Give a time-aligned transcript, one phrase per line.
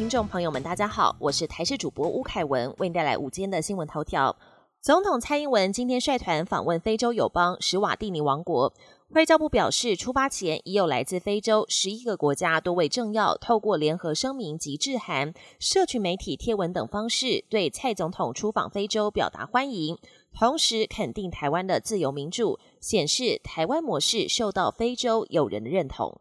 [0.00, 4.34] 听众朋友们，大家好，我是台视主播吴凯文，为您带来午间的新闻头条。
[4.80, 8.72] 总统蔡英文今天率团访问非洲友邦史瓦蒂尼王国。
[9.10, 19.98] 外交部表示，出发前已有来自非洲十一个国家多位政要透过联合声明及致函、社群媒体贴文等方式，对蔡总统出访非洲表达欢迎，
[20.32, 26.18] 同时肯定台湾的自由民主，显示台湾模式受到非洲友人的认同。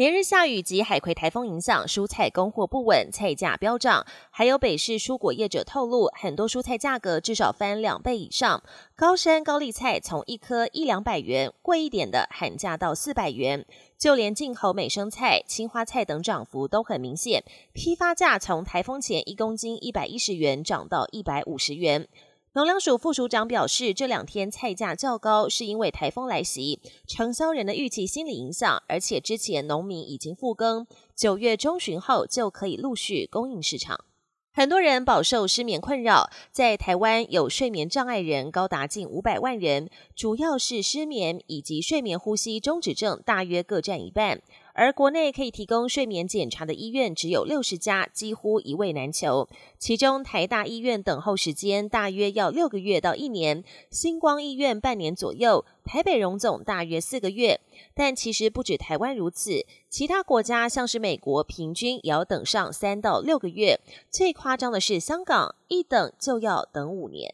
[0.00, 4.06] 连日下雨及海葵台风影响，蔬菜供货不稳，菜价飙涨。
[4.30, 8.62] 还有北市蔬果业者透露，很多蔬菜价格至少翻两倍以上。
[8.96, 13.66] 高山高丽菜从一颗一两百元，贵一点的喊价到四百元。
[13.98, 22.08] 就连进口美生菜、青花菜等涨幅都很明显，批发价从台风前一公斤一百一十元涨到一百五十元。
[22.52, 30.84] 农粮署副署长表示，这两天菜价较高，是因为台风来袭，承销人的预期心理影响，而且之前农民已经复耕，
[31.14, 34.04] 九月中旬后就可以陆续供应市场。
[34.52, 44.42] 很多人饱受失眠困扰，在台湾有睡眠障碍人高达近五百万人，主要是失眠以及睡眠呼吸中止症，大约各占一半。
[44.80, 49.46] 而国内可以提供睡眠检查的医院只有六十家，几乎一位难求。
[49.78, 57.60] 其中台大医院等候时间大约要六个月到一年，星光医院半年左右，台北荣总大约四个月。
[57.92, 63.78] 但其实不止台湾如此，其他国家像是美国，平均也要等上三到六个月。
[64.10, 67.30] 最夸张的是香港，一等就要等五年。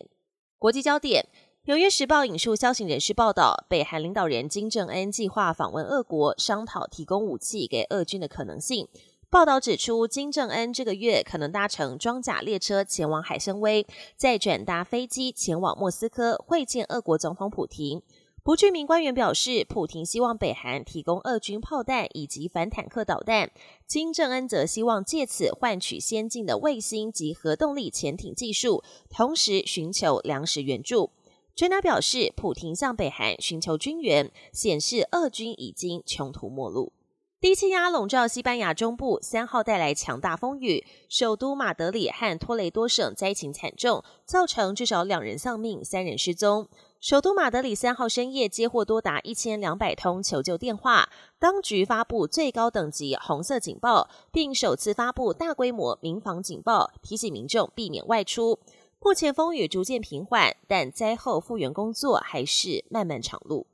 [0.58, 1.28] 国际焦点。
[1.66, 8.86] 《纽约时报》引述消息人士报道，北韩领导人金正恩计划访问俄国，商讨提供武器给俄军的可能性。
[9.28, 13.84] 报道指出，金正恩这个月可能搭乘装甲列车前往海参崴，
[14.16, 18.00] 再转搭飞机前往莫斯科会见俄国总统普廷。
[18.44, 23.50] 不具名官员表示，普廷希望北韩提供俄军炮弹以及反坦克导弹，
[23.88, 31.10] 金正恩则希望借此换取先进的卫星及核动力潜艇技术，同时寻求粮食援助。
[31.56, 36.92] 专家表示，普廷向北韩寻求军援，显示俄军已经穷途末路。
[37.40, 46.68] 低气压笼罩西班牙中部，三号带来强大风雨，首都马德里和托雷多省灾情惨重，造成至少两人丧命，三人失踪。
[47.00, 51.08] 首都马德里三号深夜接获多达一千两百通求救电话，
[51.38, 58.58] 当局发布最高等级红色警报，并首次发布大规模民防警报，提醒民众避免外出。
[59.06, 63.68] 目前风雨逐渐平缓，但灾后复原工作还是漫漫长路。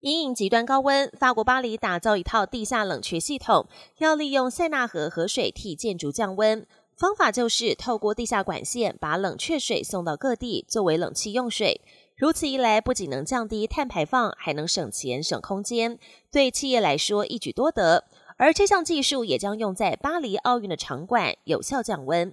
[0.00, 3.66] 因应极端高温，法国巴黎打造一套地下冷却系统，
[3.98, 6.66] 要利用塞纳河河水替建筑降温。
[6.96, 11.82] 方法就是透过地下管线把冷却水送到各地，作为冷气用水。
[12.16, 15.98] 如此一来，不仅能降低碳排放，还能省钱省空间，
[16.32, 18.04] 对企业来说一举多得。
[18.38, 22.32] 而这项技术也将用在巴黎奥运的场馆，有效降温。